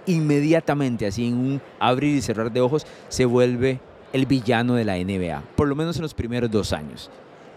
inmediatamente, 0.04 1.06
así 1.06 1.26
en 1.26 1.34
un 1.34 1.62
abrir 1.80 2.16
y 2.16 2.20
cerrar 2.20 2.52
de 2.52 2.60
ojos, 2.60 2.86
se 3.08 3.24
vuelve 3.24 3.80
el 4.12 4.26
villano 4.26 4.74
de 4.74 4.84
la 4.84 4.98
NBA, 4.98 5.42
por 5.56 5.68
lo 5.68 5.74
menos 5.74 5.96
en 5.96 6.02
los 6.02 6.12
primeros 6.12 6.50
dos 6.50 6.74
años. 6.74 7.10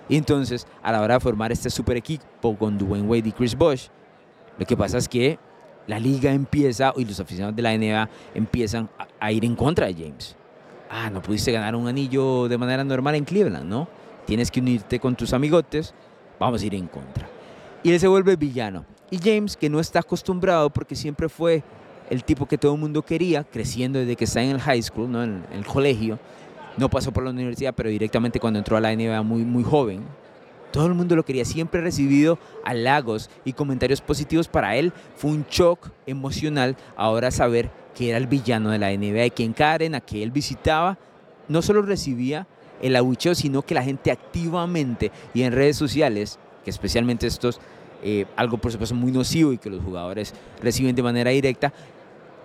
Y 0.07 0.15
entonces, 0.15 0.67
a 0.81 0.93
la 0.93 1.01
hora 1.01 1.15
de 1.15 1.19
formar 1.19 1.51
este 1.51 1.69
super 1.69 1.97
equipo 1.97 2.57
con 2.57 2.77
Dwayne 2.77 3.07
Wade 3.07 3.27
y 3.27 3.31
Chris 3.33 3.57
Bosh, 3.57 3.87
lo 4.57 4.65
que 4.65 4.77
pasa 4.77 4.97
es 4.97 5.09
que 5.09 5.37
la 5.87 5.99
liga 5.99 6.31
empieza 6.31 6.93
y 6.95 7.05
los 7.05 7.19
aficionados 7.19 7.55
de 7.55 7.61
la 7.61 7.77
NBA 7.77 8.09
empiezan 8.35 8.89
a, 9.19 9.31
ir 9.31 9.43
en 9.45 9.55
contra 9.55 9.87
de 9.87 9.93
James. 9.93 10.35
Ah, 10.89 11.09
no 11.09 11.21
pudiste 11.21 11.51
ganar 11.51 11.75
un 11.75 11.87
anillo 11.87 12.47
de 12.47 12.57
manera 12.57 12.83
normal 12.83 13.15
en 13.15 13.25
Cleveland, 13.25 13.65
¿no? 13.65 13.87
Tienes 14.25 14.51
que 14.51 14.59
unirte 14.59 14.99
con 14.99 15.15
tus 15.15 15.33
amigotes, 15.33 15.93
vamos 16.39 16.61
a 16.61 16.65
ir 16.65 16.75
en 16.75 16.87
contra. 16.87 17.27
Y 17.83 17.91
él 17.91 17.99
se 17.99 18.07
vuelve 18.07 18.35
villano. 18.35 18.85
Y 19.11 19.17
James, 19.17 19.57
que 19.57 19.69
no 19.69 19.79
está 19.79 19.99
acostumbrado 19.99 20.69
porque 20.69 20.95
siempre 20.95 21.29
fue 21.29 21.63
el 22.09 22.23
tipo 22.23 22.45
que 22.47 22.57
todo 22.57 22.73
el 22.73 22.79
mundo 22.79 23.03
quería, 23.03 23.43
creciendo 23.43 23.99
desde 23.99 24.15
que 24.15 24.25
está 24.25 24.41
en 24.41 24.51
el 24.51 24.59
high 24.59 24.81
school, 24.81 25.11
¿no? 25.11 25.23
en, 25.23 25.43
el 25.51 25.65
colegio, 25.65 26.19
no 26.77 26.89
pasó 26.89 27.11
por 27.11 27.23
la 27.23 27.31
universidad, 27.31 27.73
pero 27.75 27.89
directamente 27.89 28.39
cuando 28.39 28.59
entró 28.59 28.77
a 28.77 28.81
la 28.81 28.95
NBA 28.95 29.21
muy, 29.21 29.43
muy 29.43 29.63
joven, 29.63 30.03
todo 30.71 30.85
el 30.85 30.93
mundo 30.93 31.15
lo 31.15 31.25
quería, 31.25 31.45
siempre 31.45 31.81
recibido 31.81 32.37
halagos 32.63 33.29
y 33.45 33.53
comentarios 33.53 34.01
positivos 34.01 34.47
para 34.47 34.75
él. 34.75 34.93
Fue 35.15 35.31
un 35.31 35.45
shock 35.49 35.89
emocional 36.05 36.77
ahora 36.95 37.31
saber 37.31 37.71
que 37.95 38.09
era 38.09 38.17
el 38.17 38.27
villano 38.27 38.69
de 38.69 38.79
la 38.79 38.91
NBA 38.91 39.25
y 39.25 39.31
que 39.31 39.43
en 39.43 39.53
cada 39.53 39.73
arena 39.73 40.01
que 40.01 40.23
él 40.23 40.31
visitaba 40.31 40.97
no 41.47 41.61
solo 41.61 41.81
recibía 41.81 42.47
el 42.81 42.95
abucheo, 42.95 43.35
sino 43.35 43.61
que 43.61 43.73
la 43.73 43.83
gente 43.83 44.11
activamente 44.11 45.11
y 45.33 45.41
en 45.43 45.51
redes 45.51 45.75
sociales, 45.75 46.39
que 46.63 46.69
especialmente 46.69 47.27
estos, 47.27 47.59
eh, 48.03 48.25
algo 48.35 48.57
por 48.57 48.71
supuesto 48.71 48.95
muy 48.95 49.11
nocivo 49.11 49.51
y 49.51 49.57
que 49.57 49.69
los 49.69 49.83
jugadores 49.83 50.33
reciben 50.61 50.95
de 50.95 51.03
manera 51.03 51.31
directa, 51.31 51.73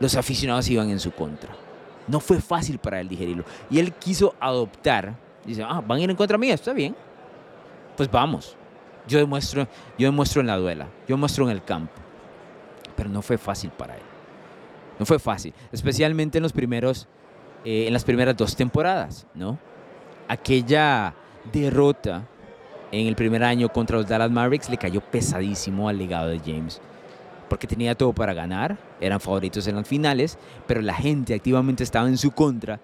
los 0.01 0.17
aficionados 0.17 0.69
iban 0.69 0.91
en 0.91 0.99
su 0.99 1.13
contra. 1.13 1.55
No 2.09 2.21
fue 2.21 2.41
fácil 2.41 2.79
para 2.79 3.01
él 3.01 3.09
digerirlo. 3.09 3.45
Y 3.71 3.79
él 3.79 3.93
quiso 3.93 4.35
adoptar, 4.41 5.15
dice, 5.47 5.63
ah, 5.63 5.83
van 5.87 6.01
a 6.01 6.03
ir 6.03 6.11
en 6.11 6.17
contra 6.17 6.37
mía, 6.37 6.55
está 6.55 6.73
bien, 6.73 6.97
pues 7.97 8.11
vamos. 8.11 8.57
Yo 9.07 9.19
demuestro, 9.19 9.69
yo 9.99 10.09
demuestro 10.09 10.41
en 10.41 10.47
la 10.47 10.57
duela, 10.57 10.89
yo 11.07 11.17
muestro 11.17 11.45
en 11.45 11.51
el 11.51 11.63
campo. 11.63 11.93
Pero 12.97 13.09
no 13.11 13.23
fue 13.23 13.37
fácil 13.37 13.71
para 13.71 13.97
él. 13.97 14.03
No 14.99 15.05
fue 15.05 15.19
fácil, 15.19 15.53
especialmente 15.73 16.39
en 16.39 16.43
los 16.43 16.53
primeros, 16.53 17.09
eh, 17.65 17.87
en 17.87 17.93
las 17.93 18.05
primeras 18.05 18.37
dos 18.37 18.55
temporadas, 18.55 19.27
¿no? 19.35 19.59
Aquella 20.29 21.15
derrota 21.53 22.27
en 22.93 23.09
el 23.09 23.17
primer 23.17 23.43
año 23.43 23.69
contra 23.69 23.97
los 23.97 24.07
Dallas 24.07 24.31
Mavericks 24.31 24.71
le 24.71 24.77
cayó 24.79 25.01
pesadísimo 25.01 25.89
al 25.89 25.99
legado 25.99 26.29
de 26.29 26.39
James, 26.39 26.81
porque 27.49 27.67
tenía 27.67 27.97
todo 27.97 28.13
para 28.13 28.33
ganar, 28.33 28.79
eran 29.01 29.21
favoritos 29.21 29.67
en 29.67 29.77
las 29.77 29.89
finales, 29.89 30.39
pero 30.67 30.81
la 30.81 30.95
gente 30.95 31.35
activamente 31.35 31.83
estaba 31.83 32.09
en 32.09 32.17
su 32.17 32.31
contra 32.31 32.81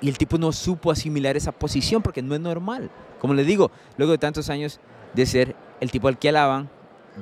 y 0.00 0.08
el 0.08 0.18
tipo 0.18 0.38
no 0.38 0.52
supo 0.52 0.90
asimilar 0.90 1.36
esa 1.36 1.52
posición 1.52 2.02
porque 2.02 2.22
no 2.22 2.34
es 2.34 2.40
normal. 2.40 2.90
Como 3.20 3.34
les 3.34 3.46
digo, 3.46 3.70
luego 3.96 4.12
de 4.12 4.18
tantos 4.18 4.48
años 4.50 4.80
de 5.14 5.26
ser 5.26 5.56
el 5.80 5.90
tipo 5.90 6.08
al 6.08 6.18
que 6.18 6.28
alaban, 6.28 6.70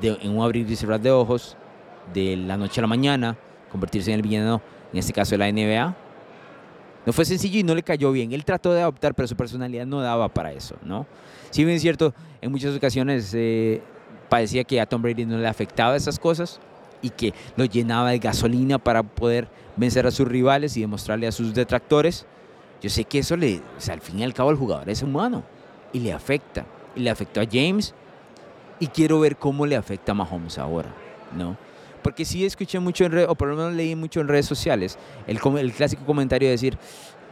de, 0.01 0.19
en 0.21 0.37
un 0.37 0.43
abrir 0.43 0.71
y 0.71 0.77
cerrar 0.77 1.01
de 1.01 1.11
ojos, 1.11 1.57
de 2.13 2.37
la 2.37 2.57
noche 2.57 2.81
a 2.81 2.83
la 2.83 2.89
mañana, 2.89 3.37
convertirse 3.71 4.11
en 4.11 4.17
el 4.17 4.23
villano, 4.23 4.63
en 4.93 4.99
este 4.99 5.13
caso 5.13 5.33
de 5.33 5.39
la 5.39 5.51
NBA, 5.51 5.97
no 7.07 7.13
fue 7.13 7.25
sencillo 7.25 7.59
y 7.59 7.63
no 7.63 7.75
le 7.75 7.83
cayó 7.83 8.13
bien. 8.13 8.33
Él 8.33 8.45
trató 8.45 8.73
de 8.73 8.83
adoptar, 8.83 9.15
pero 9.15 9.27
su 9.27 9.37
personalidad 9.37 9.87
no 9.87 10.01
daba 10.01 10.29
para 10.29 10.53
eso, 10.53 10.77
¿no? 10.83 11.07
Si 11.51 11.65
bien 11.65 11.77
es 11.77 11.83
cierto, 11.83 12.15
en 12.43 12.51
muchas 12.51 12.77
ocasiones 12.77 13.33
eh, 13.35 13.81
parecía 14.29 14.65
que 14.65 14.81
a 14.81 14.87
Tom 14.87 15.01
Brady 15.01 15.25
no 15.25 15.39
le 15.39 15.49
afectaba 15.49 15.97
esas 15.97 16.19
cosas 16.19 16.61
y 17.01 17.11
que 17.11 17.33
lo 17.57 17.65
llenaba 17.65 18.11
de 18.11 18.19
gasolina 18.19 18.79
para 18.79 19.03
poder 19.03 19.49
vencer 19.77 20.07
a 20.07 20.11
sus 20.11 20.29
rivales 20.29 20.77
y 20.77 20.81
demostrarle 20.83 21.27
a 21.27 21.33
sus 21.33 21.55
detractores. 21.55 22.27
Yo 22.81 22.91
sé 22.91 23.05
que 23.05 23.19
eso 23.19 23.37
le, 23.37 23.61
o 23.77 23.81
sea, 23.81 23.95
al 23.95 24.01
fin 24.01 24.21
y 24.21 24.25
al 24.25 24.35
cabo, 24.35 24.51
el 24.51 24.57
jugador 24.57 24.89
es 24.89 25.03
humano 25.03 25.43
y 25.93 26.01
le 26.01 26.13
afecta. 26.13 26.65
Y 26.95 27.01
le 27.01 27.11
afectó 27.11 27.41
a 27.41 27.45
James 27.51 27.95
y 28.81 28.87
quiero 28.89 29.21
ver 29.21 29.37
cómo 29.37 29.67
le 29.67 29.77
afecta 29.77 30.13
a 30.13 30.15
Mahomes 30.15 30.59
ahora, 30.59 30.91
¿no? 31.37 31.57
Porque 32.03 32.25
sí 32.25 32.45
escuché 32.45 32.79
mucho 32.79 33.05
en 33.05 33.13
redes, 33.13 33.29
o 33.29 33.35
por 33.35 33.49
lo 33.49 33.57
menos 33.57 33.75
leí 33.75 33.95
mucho 33.97 34.21
en 34.21 34.29
redes 34.29 34.47
sociales, 34.47 34.99
el, 35.27 35.41
el 35.59 35.73
clásico 35.73 36.05
comentario 36.05 36.47
de 36.49 36.53
decir, 36.53 36.79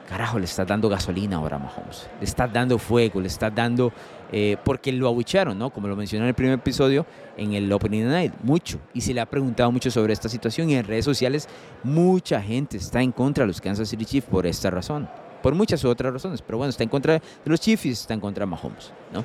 carajo, 0.08 0.38
le 0.38 0.44
estás 0.44 0.66
dando 0.66 0.88
gasolina 0.88 1.36
ahora 1.36 1.56
a 1.56 1.58
Mahomes, 1.60 2.08
le 2.18 2.24
estás 2.24 2.52
dando 2.52 2.76
fuego, 2.78 3.20
le 3.20 3.28
estás 3.28 3.54
dando, 3.54 3.92
eh, 4.32 4.56
porque 4.64 4.92
lo 4.92 5.06
abucharon, 5.06 5.56
¿no? 5.56 5.70
Como 5.70 5.86
lo 5.86 5.94
mencioné 5.94 6.24
en 6.24 6.28
el 6.28 6.34
primer 6.34 6.54
episodio, 6.54 7.06
en 7.36 7.54
el 7.54 7.72
Opening 7.72 8.08
Night, 8.08 8.34
mucho. 8.42 8.80
Y 8.92 9.00
se 9.00 9.14
le 9.14 9.20
ha 9.20 9.26
preguntado 9.26 9.70
mucho 9.70 9.90
sobre 9.90 10.12
esta 10.12 10.28
situación 10.28 10.68
y 10.70 10.74
en 10.74 10.84
redes 10.84 11.04
sociales 11.04 11.48
mucha 11.84 12.42
gente 12.42 12.76
está 12.76 13.00
en 13.02 13.12
contra 13.12 13.44
de 13.44 13.48
los 13.48 13.60
Kansas 13.60 13.88
City 13.88 14.04
Chiefs 14.04 14.28
por 14.28 14.46
esta 14.46 14.70
razón 14.70 15.08
por 15.46 15.54
muchas 15.54 15.84
otras 15.84 16.12
razones, 16.12 16.42
pero 16.42 16.58
bueno, 16.58 16.70
está 16.70 16.82
en 16.82 16.88
contra 16.88 17.12
de 17.12 17.20
los 17.44 17.60
Chiefs 17.60 17.86
y 17.86 17.90
está 17.90 18.12
en 18.12 18.18
contra 18.18 18.44
de 18.44 18.50
Mahomes, 18.50 18.90
¿no? 19.14 19.24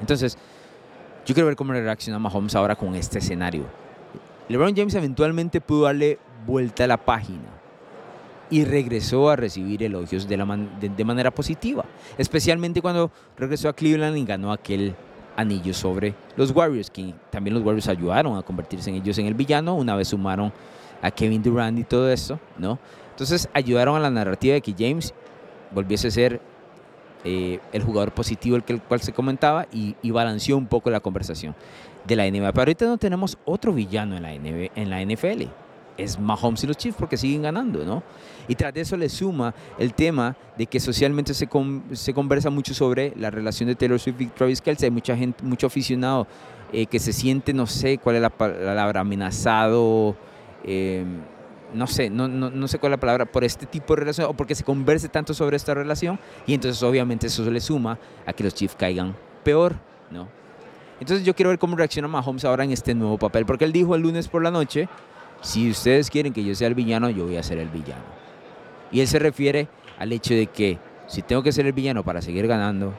Entonces, 0.00 0.38
yo 1.26 1.34
quiero 1.34 1.46
ver 1.46 1.56
cómo 1.56 1.74
reacciona 1.74 2.18
Mahomes 2.18 2.54
ahora 2.54 2.74
con 2.74 2.94
este 2.94 3.18
escenario. 3.18 3.66
LeBron 4.48 4.74
James 4.74 4.94
eventualmente 4.94 5.60
pudo 5.60 5.82
darle 5.82 6.18
vuelta 6.46 6.84
a 6.84 6.86
la 6.86 6.96
página 6.96 7.50
y 8.48 8.64
regresó 8.64 9.28
a 9.28 9.36
recibir 9.36 9.82
elogios 9.82 10.26
de, 10.26 10.38
la 10.38 10.46
de, 10.80 11.04
manera 11.04 11.30
positiva, 11.30 11.84
especialmente 12.16 12.80
cuando 12.80 13.10
regresó 13.36 13.68
a 13.68 13.74
Cleveland 13.74 14.16
y 14.16 14.24
ganó 14.24 14.52
aquel 14.52 14.94
anillo 15.36 15.74
sobre 15.74 16.14
los 16.38 16.50
Warriors, 16.52 16.88
que 16.88 17.12
también 17.28 17.52
los 17.52 17.62
Warriors 17.62 17.88
ayudaron 17.88 18.38
a 18.38 18.42
convertirse 18.42 18.88
en 18.88 18.96
ellos 18.96 19.18
en 19.18 19.26
el 19.26 19.34
villano, 19.34 19.74
una 19.74 19.96
vez 19.96 20.08
sumaron 20.08 20.50
a 21.02 21.10
Kevin 21.10 21.42
Durant 21.42 21.78
y 21.78 21.84
todo 21.84 22.10
eso, 22.10 22.40
¿no? 22.56 22.78
Entonces 23.10 23.48
ayudaron 23.54 23.96
a 23.96 24.00
la 24.00 24.10
narrativa 24.10 24.54
de 24.54 24.60
que 24.60 24.74
James 24.78 25.14
volviese 25.76 26.08
a 26.08 26.10
ser 26.10 26.40
eh, 27.24 27.60
el 27.72 27.82
jugador 27.82 28.12
positivo 28.12 28.56
el, 28.56 28.64
que, 28.64 28.72
el 28.72 28.80
cual 28.80 29.00
se 29.00 29.12
comentaba 29.12 29.66
y, 29.72 29.94
balanceó 30.10 30.56
un 30.56 30.66
poco 30.66 30.90
la 30.90 31.00
conversación 31.00 31.54
de 32.04 32.16
la 32.16 32.24
NBA. 32.24 32.52
Pero 32.52 32.62
ahorita 32.62 32.86
no 32.86 32.98
tenemos 32.98 33.36
otro 33.44 33.72
villano 33.72 34.16
en 34.16 34.22
la, 34.22 34.32
en 34.32 34.90
la 34.90 35.04
NFL 35.04 35.44
es 35.96 36.18
Mahomes 36.18 36.62
y 36.64 36.66
los 36.66 36.76
Chiefs 36.76 36.96
porque 36.98 37.16
siguen 37.16 37.42
ganando, 37.42 37.84
¿no? 37.84 38.02
Y 38.48 38.54
tras 38.54 38.72
de 38.72 38.82
eso 38.82 38.96
le 38.96 39.08
suma 39.08 39.54
el 39.78 39.94
tema 39.94 40.36
de 40.56 40.66
que 40.66 40.78
socialmente 40.78 41.34
se, 41.34 41.48
se 41.92 42.14
conversa 42.14 42.50
mucho 42.50 42.74
sobre 42.74 43.12
la 43.16 43.30
relación 43.30 43.68
de 43.68 43.74
Taylor 43.74 43.98
Swift 43.98 44.20
y 44.20 44.26
Travis 44.26 44.60
Kelce. 44.60 44.86
Hay 44.86 44.90
mucha 44.90 45.16
gente, 45.16 45.42
mucho 45.42 45.66
aficionado 45.66 46.26
eh, 46.72 46.86
que 46.86 46.98
se 46.98 47.12
siente, 47.12 47.52
no 47.52 47.66
sé 47.66 47.98
cuál 47.98 48.16
es 48.16 48.22
la 48.22 48.30
palabra, 48.30 49.00
amenazado, 49.00 50.16
eh, 50.64 51.04
no 51.74 51.86
sé, 51.86 52.10
no, 52.10 52.28
no, 52.28 52.50
no, 52.50 52.68
sé 52.68 52.78
cuál 52.78 52.92
es 52.92 52.96
la 52.96 53.00
palabra, 53.00 53.26
por 53.26 53.44
este 53.44 53.66
tipo 53.66 53.94
de 53.94 54.00
relación 54.00 54.28
o 54.28 54.34
porque 54.34 54.54
se 54.54 54.64
converse 54.64 55.08
tanto 55.08 55.34
sobre 55.34 55.56
esta 55.56 55.74
relación 55.74 56.18
y 56.46 56.54
entonces 56.54 56.82
obviamente 56.82 57.26
eso 57.26 57.48
le 57.50 57.60
suma 57.60 57.98
a 58.24 58.32
que 58.32 58.44
los 58.44 58.54
Chiefs 58.54 58.76
caigan 58.76 59.16
peor, 59.42 59.76
¿no? 60.10 60.28
Entonces 61.00 61.26
yo 61.26 61.34
quiero 61.34 61.50
ver 61.50 61.58
cómo 61.58 61.76
reacciona 61.76 62.08
Mahomes 62.08 62.44
ahora 62.44 62.64
en 62.64 62.72
este 62.72 62.94
nuevo 62.94 63.18
papel, 63.18 63.44
porque 63.44 63.64
él 63.64 63.72
dijo 63.72 63.94
el 63.94 64.02
lunes 64.02 64.28
por 64.28 64.42
la 64.42 64.50
noche 64.50 64.88
si 65.42 65.70
ustedes 65.70 66.10
quieren 66.10 66.32
que 66.32 66.42
yo 66.42 66.54
sea 66.54 66.68
el 66.68 66.74
villano, 66.74 67.10
yo 67.10 67.26
voy 67.26 67.36
a 67.36 67.42
ser 67.42 67.58
el 67.58 67.68
villano. 67.68 68.04
Y 68.90 69.00
él 69.00 69.08
se 69.08 69.18
refiere 69.18 69.68
al 69.98 70.12
hecho 70.12 70.34
de 70.34 70.46
que 70.46 70.78
si 71.06 71.22
tengo 71.22 71.42
que 71.42 71.52
ser 71.52 71.66
el 71.66 71.72
villano 71.72 72.02
para 72.02 72.22
seguir 72.22 72.46
ganando, 72.46 72.94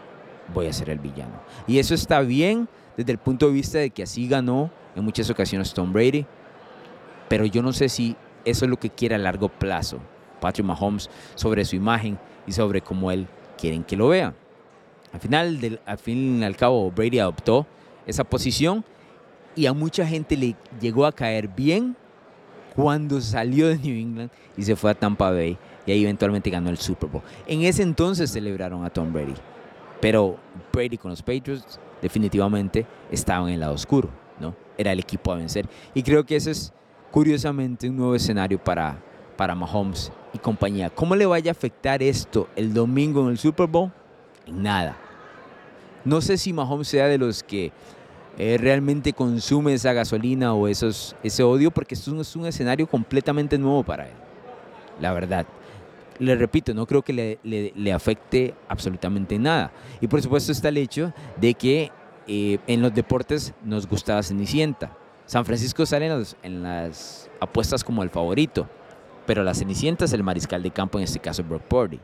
voy 0.53 0.67
a 0.67 0.73
ser 0.73 0.89
el 0.89 0.99
villano. 0.99 1.41
Y 1.65 1.79
eso 1.79 1.93
está 1.93 2.21
bien 2.21 2.69
desde 2.95 3.11
el 3.11 3.17
punto 3.17 3.47
de 3.47 3.53
vista 3.53 3.77
de 3.79 3.89
que 3.89 4.03
así 4.03 4.27
ganó 4.27 4.71
en 4.95 5.03
muchas 5.03 5.29
ocasiones 5.29 5.73
Tom 5.73 5.91
Brady, 5.91 6.25
pero 7.27 7.45
yo 7.45 7.61
no 7.61 7.73
sé 7.73 7.89
si 7.89 8.15
eso 8.49 8.65
es 8.65 8.71
lo 8.71 8.77
que 8.77 8.89
quiere 8.89 9.15
a 9.15 9.17
largo 9.17 9.49
plazo 9.49 9.99
Patrick 10.39 10.65
Mahomes 10.65 11.09
sobre 11.35 11.65
su 11.65 11.75
imagen 11.75 12.17
y 12.45 12.51
sobre 12.51 12.81
cómo 12.81 13.11
él 13.11 13.27
quieren 13.57 13.83
que 13.83 13.97
lo 13.97 14.09
vea. 14.09 14.33
Al 15.13 15.19
final, 15.19 15.79
al 15.85 15.97
fin 15.97 16.41
y 16.41 16.45
al 16.45 16.55
cabo, 16.55 16.91
Brady 16.91 17.19
adoptó 17.19 17.65
esa 18.05 18.23
posición 18.23 18.83
y 19.55 19.65
a 19.65 19.73
mucha 19.73 20.05
gente 20.05 20.37
le 20.37 20.55
llegó 20.79 21.05
a 21.05 21.11
caer 21.11 21.47
bien 21.47 21.95
cuando 22.75 23.19
salió 23.19 23.67
de 23.67 23.77
New 23.77 23.95
England 23.95 24.29
y 24.55 24.63
se 24.63 24.75
fue 24.75 24.91
a 24.91 24.93
Tampa 24.93 25.31
Bay 25.31 25.57
y 25.85 25.91
ahí 25.91 26.03
eventualmente 26.03 26.49
ganó 26.49 26.69
el 26.69 26.77
Super 26.77 27.09
Bowl. 27.09 27.23
En 27.47 27.63
ese 27.63 27.81
entonces 27.81 28.29
celebraron 28.29 28.85
a 28.85 28.89
Tom 28.89 29.11
Brady, 29.11 29.33
pero 29.99 30.37
Brady 30.71 30.97
con 30.97 31.09
los 31.09 31.21
Patriots 31.21 31.79
definitivamente 32.01 32.85
estaba 33.09 33.47
en 33.47 33.55
el 33.55 33.59
lado 33.61 33.73
oscuro, 33.73 34.09
¿no? 34.39 34.55
Era 34.77 34.91
el 34.91 34.99
equipo 34.99 35.31
a 35.31 35.37
vencer 35.37 35.67
y 35.95 36.03
creo 36.03 36.25
que 36.25 36.35
ese 36.35 36.51
es 36.51 36.73
curiosamente 37.11 37.89
un 37.89 37.97
nuevo 37.97 38.15
escenario 38.15 38.61
para, 38.63 38.97
para 39.35 39.55
Mahomes 39.55 40.11
y 40.33 40.37
compañía. 40.37 40.89
¿Cómo 40.89 41.15
le 41.15 41.25
vaya 41.25 41.51
a 41.51 41.53
afectar 41.53 42.01
esto 42.03 42.47
el 42.55 42.73
domingo 42.73 43.23
en 43.23 43.29
el 43.29 43.37
Super 43.37 43.67
Bowl? 43.67 43.91
Nada. 44.51 44.97
No 46.05 46.21
sé 46.21 46.37
si 46.37 46.53
Mahomes 46.53 46.87
sea 46.87 47.07
de 47.07 47.17
los 47.17 47.43
que 47.43 47.71
eh, 48.37 48.57
realmente 48.59 49.13
consume 49.13 49.73
esa 49.73 49.93
gasolina 49.93 50.53
o 50.53 50.67
esos, 50.67 51.15
ese 51.23 51.41
odio, 51.41 51.71
porque 51.71 51.95
esto 51.95 52.21
es 52.21 52.35
un 52.35 52.45
escenario 52.45 52.87
completamente 52.87 53.57
nuevo 53.57 53.83
para 53.83 54.05
él, 54.05 54.13
la 55.01 55.11
verdad. 55.11 55.47
Le 56.19 56.35
repito, 56.35 56.73
no 56.73 56.85
creo 56.85 57.01
que 57.01 57.13
le, 57.13 57.39
le, 57.43 57.93
afecte 57.93 58.53
absolutamente 58.67 59.37
nada. 59.37 59.71
Y 60.01 60.07
por 60.07 60.21
supuesto 60.21 60.51
está 60.51 60.69
el 60.69 60.77
hecho 60.77 61.13
de 61.39 61.53
que 61.55 61.91
eh, 62.27 62.57
en 62.67 62.81
los 62.81 62.93
deportes 62.93 63.53
nos 63.63 63.87
gusta 63.87 64.15
la 64.15 64.23
Cenicienta. 64.23 64.91
San 65.27 65.43
Francisco 65.43 65.85
sale 65.85 66.09
en, 66.41 66.63
las 66.63 67.29
apuestas 67.41 67.83
como 67.83 68.01
el 68.01 68.09
favorito, 68.09 68.65
pero 69.25 69.43
la 69.43 69.53
Cenicienta 69.53 70.05
es 70.05 70.13
el 70.13 70.23
mariscal 70.23 70.63
de 70.63 70.71
campo, 70.71 70.97
en 70.97 71.03
este 71.03 71.19
caso 71.19 71.43
Brock 71.43 71.63
Purdy, 71.63 71.99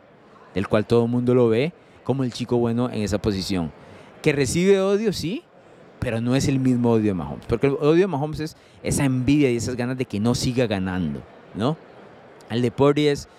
del 0.54 0.68
cual 0.68 0.86
todo 0.86 1.06
el 1.06 1.10
mundo 1.10 1.34
lo 1.34 1.48
ve 1.48 1.72
como 2.04 2.26
el 2.26 2.34
chico 2.34 2.58
bueno 2.58 2.90
en 2.90 3.02
esa 3.02 3.20
posición. 3.20 3.72
Que 4.22 4.34
recibe 4.34 4.82
odio, 4.82 5.14
sí, 5.14 5.42
pero 6.00 6.20
no 6.20 6.36
es 6.36 6.50
el 6.50 6.60
mismo 6.60 6.92
odio 6.92 7.06
de 7.06 7.14
Mahomes. 7.14 7.46
Porque 7.48 7.68
el 7.68 7.74
odio 7.80 8.02
de 8.02 8.08
Mahomes 8.08 8.42
es 8.42 8.58
esa 8.84 9.06
envidia 9.06 9.50
y 9.50 9.56
esas 9.56 9.78
ganas 9.78 9.98
de 9.98 10.04
que 10.04 10.20
no 10.20 10.36
siga 10.36 10.68
ganando, 10.68 11.22
¿no? 11.56 11.78
El 12.50 12.62
de 12.62 12.74
es 13.10 13.30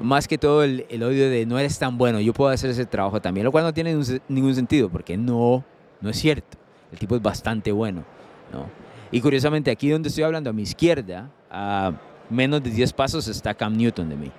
más 0.00 0.28
que 0.28 0.38
todo 0.38 0.62
el, 0.62 0.86
odio 1.02 1.28
de 1.28 1.46
no 1.46 1.58
eres 1.58 1.76
tan 1.80 1.98
bueno, 1.98 2.20
yo 2.20 2.32
puedo 2.32 2.52
hacer 2.52 2.70
ese 2.70 2.86
trabajo 2.86 3.20
también, 3.20 3.44
lo 3.44 3.50
cual 3.50 3.64
no 3.64 3.74
tiene 3.74 3.98
ningún 4.28 4.54
sentido, 4.54 4.88
porque 4.88 5.16
no, 5.16 5.64
no 6.00 6.10
es 6.10 6.16
cierto. 6.16 6.56
El 6.92 7.00
tipo 7.00 7.16
es 7.16 7.22
bastante 7.22 7.72
bueno, 7.72 8.04
¿no? 8.52 8.85
Y 9.10 9.20
curiosamente, 9.20 9.70
aquí 9.70 9.90
donde 9.90 10.08
estoy 10.08 10.24
hablando, 10.24 10.50
a 10.50 10.52
mi 10.52 10.62
izquierda, 10.62 11.30
a 11.50 11.92
menos 12.28 12.62
de 12.62 12.70
10 12.70 12.92
pasos, 12.92 13.28
está 13.28 13.54
Cam 13.54 13.76
Newton 13.76 14.08
de 14.08 14.16
mí, 14.16 14.32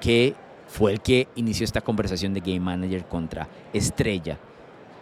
que 0.00 0.34
fue 0.66 0.92
el 0.92 1.00
que 1.00 1.28
inició 1.36 1.64
esta 1.64 1.80
conversación 1.80 2.34
de 2.34 2.40
Game 2.40 2.60
Manager 2.60 3.04
contra 3.06 3.48
Estrella 3.72 4.38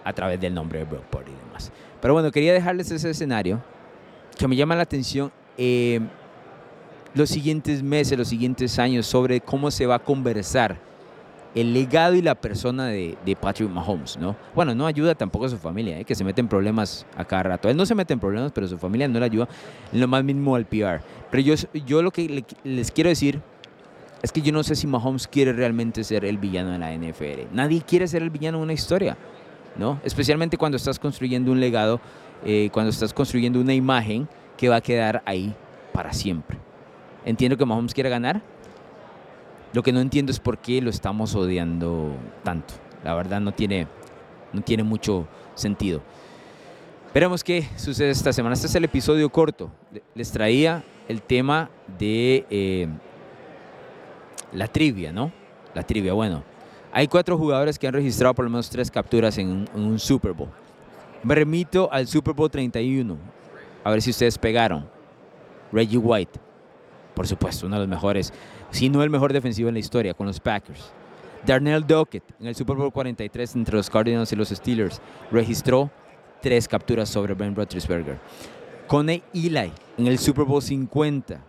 a 0.05 0.13
través 0.13 0.41
del 0.41 0.55
nombre 0.55 0.81
de 0.81 0.85
Brockport 0.85 1.27
y 1.29 1.47
demás. 1.47 1.73
Pero 2.01 2.15
bueno, 2.15 2.31
quería 2.31 2.53
dejarles 2.53 2.91
ese 2.91 3.11
escenario 3.11 3.63
que 4.37 4.47
me 4.47 4.57
llama 4.57 4.75
la 4.75 4.83
atención 4.83 5.33
eh, 5.57 6.01
los 7.15 7.31
siguientes 7.31 7.83
meses, 7.83 8.19
los 8.19 8.29
siguientes 8.29 8.79
años 8.79 9.07
sobre 9.07 9.41
cómo 9.41 9.71
se 9.71 9.87
va 9.87 9.97
a 9.97 9.99
conversar 10.01 10.79
el 11.55 11.73
legado 11.73 12.15
y 12.15 12.23
la 12.23 12.35
persona 12.35 12.87
de, 12.87 13.17
Patrick 13.41 13.71
Mahomes, 13.71 14.17
¿no? 14.17 14.37
Bueno, 14.55 14.75
no 14.75 14.87
ayuda 14.87 15.15
tampoco 15.15 15.45
a 15.45 15.49
su 15.49 15.59
familia, 15.59 16.01
¿eh? 16.01 16.05
que 16.05 16.15
se 16.15 16.25
mete 16.25 16.41
en 16.41 16.49
problemas 16.49 17.07
a 17.17 17.25
cada 17.25 17.45
rato. 17.45 17.69
Él 17.69 17.77
no 17.77 17.87
se 17.87 17.95
mete 17.95 18.13
en 18.13 18.21
problemas, 18.21 18.53
pero 18.53 18.67
su 18.67 18.79
familia 18.79 19.07
no 19.09 19.19
le 19.19 19.27
ayuda 19.27 19.49
lo 19.93 20.09
más 20.09 20.25
mínimo 20.25 20.57
al 20.57 20.67
PR. 20.67 21.01
Pero 21.31 21.43
yo, 21.43 21.55
yo 21.87 22.03
lo 22.03 22.11
que 22.11 22.45
les 22.65 22.91
quiero 22.91 23.09
decir 23.09 23.41
es 24.23 24.33
que 24.33 24.41
yo 24.41 24.53
no 24.53 24.63
sé 24.63 24.75
si 24.75 24.87
Mahomes 24.87 25.29
quiere 25.29 25.53
realmente 25.53 26.03
ser 26.03 26.25
el 26.25 26.39
villano 26.39 26.71
de 26.71 26.79
la 26.79 26.93
NFL. 26.93 27.53
Nadie 27.55 27.83
quiere 27.83 28.09
ser 28.09 28.23
el 28.23 28.31
villano 28.31 28.59
de 28.59 28.65
una 28.65 28.73
historia. 28.73 29.17
¿no? 29.77 30.01
Especialmente 30.05 30.57
cuando 30.57 30.77
estás 30.77 30.99
construyendo 30.99 31.53
un 31.53 31.61
legado, 31.61 32.01
eh, 32.45 32.71
cuando 32.73 32.91
estás 32.91 33.13
construyendo 33.13 33.61
una 33.61 33.75
imagen 33.75 34.29
que 34.57 34.69
va 34.69 34.77
a 34.77 34.81
quedar 34.81 35.23
ahí 35.27 35.55
para 35.93 36.13
siempre. 36.13 36.59
Entiendo 37.25 37.57
que 37.57 37.65
Mahomes 37.65 37.95
quiere 37.95 38.11
ganar. 38.11 38.43
Lo 39.75 39.83
que 39.83 39.93
no 39.93 40.01
entiendo 40.01 40.31
es 40.31 40.39
por 40.39 40.59
qué 40.59 40.81
lo 40.81 40.89
estamos 40.89 41.35
odiando 41.35 42.17
tanto. 42.45 42.75
La 43.03 43.13
verdad 43.13 43.41
no 43.41 43.53
tiene, 43.53 43.89
no 44.53 44.63
tiene 44.63 44.85
mucho 44.85 45.27
sentido. 45.57 46.01
Veremos 47.13 47.43
qué 47.43 47.69
sucede 47.75 48.11
esta 48.11 48.33
semana. 48.33 48.55
Este 48.55 48.69
es 48.69 48.75
el 48.77 48.85
episodio 48.85 49.29
corto. 49.31 49.73
Les 50.15 50.31
traía 50.31 50.85
el 51.09 51.23
tema 51.23 51.71
de 51.99 52.47
eh, 52.51 52.87
la 54.53 54.69
trivia, 54.69 55.13
¿no? 55.13 55.33
La 55.75 55.83
trivia, 55.83 56.13
bueno. 56.13 56.45
Hay 56.93 57.09
cuatro 57.09 57.37
jugadores 57.37 57.77
que 57.77 57.89
han 57.89 57.95
registrado 57.95 58.33
por 58.33 58.45
lo 58.45 58.53
menos 58.53 58.71
tres 58.71 58.93
capturas 58.93 59.37
en 59.39 59.69
un, 59.75 59.99
Super 59.99 60.35
Bowl. 60.35 60.51
Me 61.25 61.35
remito 61.35 61.89
al 61.91 62.07
Super 62.07 62.33
Bowl 62.33 62.49
31. 62.49 63.17
A 63.83 63.91
ver 63.91 64.01
si 64.01 64.11
ustedes 64.11 64.39
pegaron. 64.39 64.89
Reggie 65.73 65.99
White, 65.99 66.39
por 67.15 67.27
supuesto, 67.27 67.67
uno 67.67 67.75
de 67.75 67.81
los 67.81 67.89
mejores, 67.89 68.33
si 68.75 68.89
no 68.89 69.05
el 69.05 69.11
mejor 69.11 69.33
defensivo 69.33 69.69
en 69.69 69.75
la 69.75 69.79
historia 69.79 70.15
con 70.15 70.27
los 70.27 70.41
Packers. 70.41 70.93
Darnell 71.47 71.87
Dockett, 71.87 72.25
en 72.41 72.49
el 72.49 72.57
Super 72.57 72.77
Bowl 72.77 72.93
43 72.93 73.55
entre 73.55 73.77
los 73.77 73.89
Cardinals 73.89 74.33
y 74.33 74.37
los 74.37 74.49
Steelers, 74.49 75.01
registró 75.31 75.93
tres 76.43 76.67
capturas 76.67 77.09
sobre 77.09 77.35
Ben 77.35 77.55
Roethlisberger. 77.55 78.19
Coney 78.89 79.23
Eli, 79.33 79.71
en 79.97 80.07
el 80.09 80.19
Super 80.19 80.45
Bowl 80.45 80.61
50, 80.61 81.41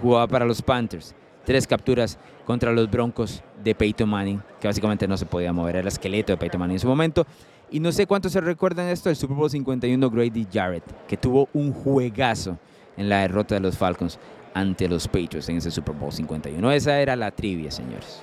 jugaba 0.00 0.28
para 0.28 0.44
los 0.44 0.62
Panthers 0.62 1.16
tres 1.44 1.66
capturas 1.66 2.16
contra 2.44 2.72
los 2.72 2.88
Broncos 2.88 3.42
de 3.64 3.74
Peyton 3.74 4.08
Manning, 4.08 4.40
que 4.60 4.68
básicamente 4.68 5.08
no 5.08 5.16
se 5.16 5.26
podía 5.26 5.52
mover, 5.52 5.76
era 5.76 5.80
el 5.80 5.88
esqueleto 5.88 6.32
de 6.32 6.36
Peyton 6.36 6.60
Manning 6.60 6.76
en 6.76 6.80
su 6.80 6.86
momento. 6.86 7.26
Y 7.72 7.80
no 7.80 7.90
sé 7.90 8.06
cuántos 8.06 8.30
se 8.30 8.40
recuerdan 8.40 8.86
esto, 8.86 9.10
el 9.10 9.16
Super 9.16 9.36
Bowl 9.36 9.50
51 9.50 10.10
Grady 10.10 10.46
Jarrett, 10.52 10.84
que 11.08 11.16
tuvo 11.16 11.48
un 11.54 11.72
juegazo 11.72 12.56
en 12.96 13.08
la 13.08 13.20
derrota 13.20 13.56
de 13.56 13.62
los 13.62 13.76
Falcons 13.76 14.18
ante 14.54 14.88
los 14.88 15.06
Patriots 15.06 15.48
en 15.48 15.56
ese 15.56 15.70
Super 15.70 15.94
Bowl 15.94 16.12
51. 16.12 16.72
Esa 16.72 17.00
era 17.00 17.16
la 17.16 17.30
trivia, 17.30 17.70
señores. 17.70 18.22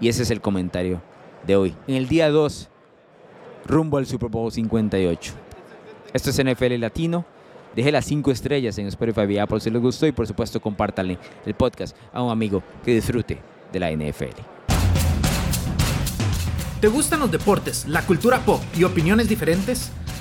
Y 0.00 0.08
ese 0.08 0.22
es 0.22 0.30
el 0.30 0.40
comentario 0.40 1.02
de 1.46 1.56
hoy. 1.56 1.74
En 1.86 1.96
el 1.96 2.08
día 2.08 2.30
2, 2.30 2.68
rumbo 3.66 3.98
al 3.98 4.06
Super 4.06 4.30
Bowl 4.30 4.50
58. 4.50 5.32
Esto 6.12 6.30
es 6.30 6.44
NFL 6.44 6.74
Latino. 6.78 7.24
Deje 7.74 7.92
las 7.92 8.04
cinco 8.04 8.32
estrellas 8.32 8.76
en 8.78 8.86
Spotify 8.88 9.32
y 9.32 9.38
Apple 9.38 9.60
si 9.60 9.70
les 9.70 9.80
gustó 9.80 10.06
y 10.06 10.12
por 10.12 10.26
supuesto 10.26 10.60
compártanle 10.60 11.18
el 11.46 11.54
podcast 11.54 11.96
a 12.12 12.20
un 12.22 12.32
amigo 12.32 12.62
que 12.84 12.92
disfrute 12.92 13.38
de 13.72 13.78
la 13.78 13.92
NFL. 13.92 14.40
¿Te 16.80 16.88
gustan 16.88 17.20
los 17.20 17.30
deportes, 17.30 17.86
la 17.86 18.04
cultura 18.06 18.38
pop 18.38 18.60
y 18.76 18.84
opiniones 18.84 19.28
diferentes? 19.28 19.92